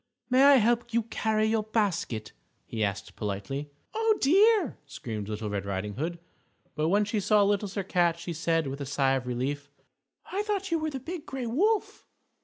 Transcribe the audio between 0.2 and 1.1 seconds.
"May I help you